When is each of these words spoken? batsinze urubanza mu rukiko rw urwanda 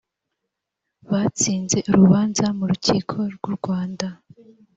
batsinze 1.11 1.77
urubanza 1.91 2.45
mu 2.57 2.63
rukiko 2.71 3.15
rw 3.33 3.43
urwanda 3.49 4.07